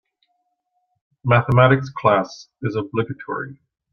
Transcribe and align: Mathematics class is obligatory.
Mathematics 1.23 1.91
class 1.91 2.47
is 2.63 2.75
obligatory. 2.75 3.59